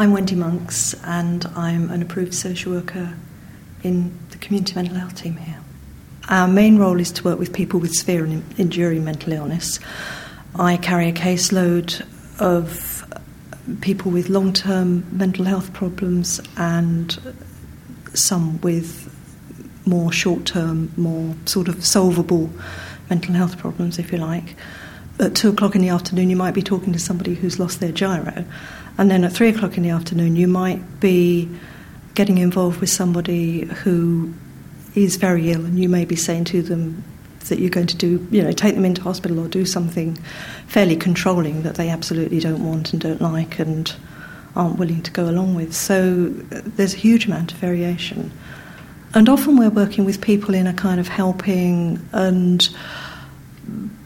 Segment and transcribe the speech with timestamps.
[0.00, 3.14] I'm Wendy Monks, and I'm an approved social worker
[3.82, 5.58] in the community mental health team here.
[6.28, 9.80] Our main role is to work with people with severe and enduring mental illness.
[10.54, 12.06] I carry a caseload
[12.38, 13.12] of
[13.80, 17.18] people with long term mental health problems and
[18.14, 19.12] some with
[19.84, 22.50] more short term, more sort of solvable
[23.10, 24.54] mental health problems, if you like.
[25.18, 27.90] At two o'clock in the afternoon, you might be talking to somebody who's lost their
[27.90, 28.44] giro,
[28.98, 31.48] and then at three o'clock in the afternoon, you might be
[32.14, 34.34] getting involved with somebody who
[34.94, 37.04] is very ill, and you may be saying to them
[37.48, 40.16] that you're going to do, you know, take them into hospital or do something
[40.66, 43.94] fairly controlling that they absolutely don't want and don't like and
[44.56, 45.74] aren't willing to go along with.
[45.74, 48.32] So uh, there's a huge amount of variation.
[49.14, 52.68] And often we're working with people in a kind of helping and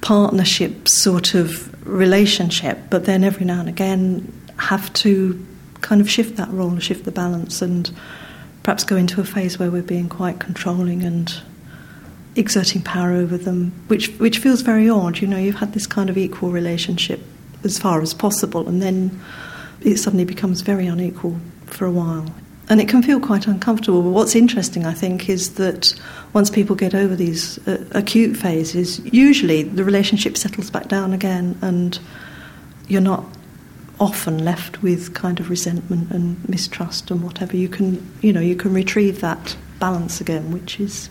[0.00, 5.44] partnership sort of relationship, but then every now and again have to
[5.80, 7.90] kind of shift that role, shift the balance, and
[8.62, 11.42] perhaps go into a phase where we're being quite controlling and
[12.36, 15.18] exerting power over them, which which feels very odd.
[15.18, 17.20] You know, you've had this kind of equal relationship
[17.64, 19.20] as far as possible, and then
[19.80, 22.26] it suddenly becomes very unequal for a while.
[22.68, 24.02] And it can feel quite uncomfortable.
[24.02, 25.94] But what's interesting, I think, is that
[26.32, 31.58] once people get over these uh, acute phases, usually the relationship settles back down again,
[31.60, 31.98] and
[32.88, 33.24] you're not
[34.02, 37.56] often left with kind of resentment and mistrust and whatever.
[37.56, 41.08] You can, you know, you can retrieve that balance again, which is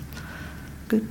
[0.89, 1.07] good.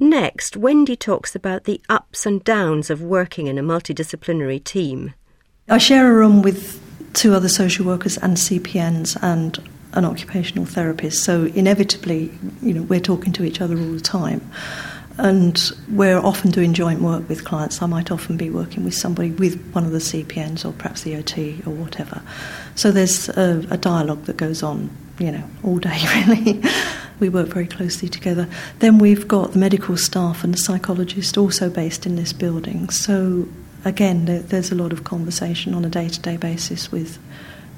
[0.00, 5.14] Next, Wendy talks about the ups and downs of working in a multidisciplinary team.
[5.68, 9.60] I share a room with two other social workers and CPNs and
[9.92, 14.40] an occupational therapist, so inevitably, you know, we're talking to each other all the time.
[15.18, 17.82] And we're often doing joint work with clients.
[17.82, 21.16] I might often be working with somebody with one of the CPNs or perhaps the
[21.16, 22.22] OT or whatever.
[22.74, 26.62] So there's a, a dialogue that goes on, you know, all day really.
[27.20, 28.48] we work very closely together.
[28.78, 32.88] Then we've got the medical staff and the psychologist also based in this building.
[32.90, 33.48] So
[33.84, 37.18] again, there, there's a lot of conversation on a day to day basis with,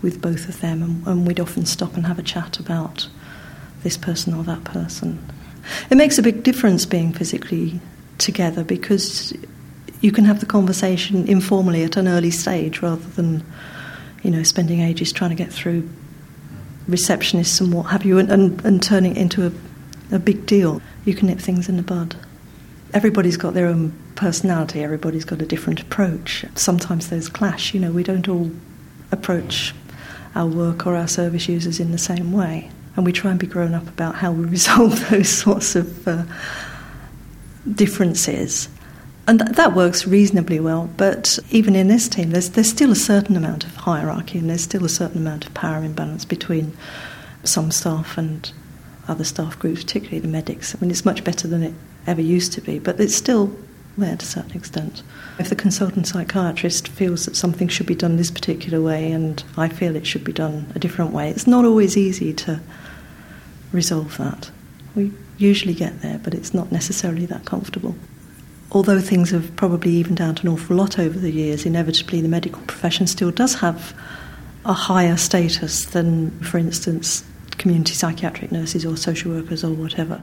[0.02, 3.08] with both of them, and, and we'd often stop and have a chat about
[3.82, 5.18] this person or that person.
[5.90, 7.80] It makes a big difference being physically
[8.18, 9.32] together because
[10.00, 13.44] you can have the conversation informally at an early stage rather than,
[14.22, 15.88] you know, spending ages trying to get through
[16.88, 20.82] receptionists and what have you and, and, and turning it into a, a big deal.
[21.04, 22.16] You can nip things in the bud.
[22.92, 26.44] Everybody's got their own personality, everybody's got a different approach.
[26.54, 28.50] Sometimes there's clash, you know, we don't all
[29.10, 29.74] approach
[30.34, 33.46] our work or our service users in the same way and we try and be
[33.46, 36.24] grown up about how we resolve those sorts of uh,
[37.72, 38.68] differences.
[39.26, 42.96] And th- that works reasonably well, but even in this team, there's, there's still a
[42.96, 46.76] certain amount of hierarchy and there's still a certain amount of power imbalance between
[47.42, 48.52] some staff and
[49.08, 50.74] other staff groups, particularly the medics.
[50.74, 51.74] I mean, it's much better than it
[52.06, 53.54] ever used to be, but it's still
[53.96, 55.02] there to a certain extent.
[55.38, 59.68] If the consultant psychiatrist feels that something should be done this particular way and I
[59.68, 62.60] feel it should be done a different way, it's not always easy to
[63.72, 64.50] resolve that.
[64.94, 67.94] We usually get there, but it's not necessarily that comfortable.
[68.72, 72.62] Although things have probably evened out an awful lot over the years, inevitably the medical
[72.62, 73.94] profession still does have
[74.64, 77.24] a higher status than, for instance,
[77.58, 80.22] community psychiatric nurses or social workers or whatever.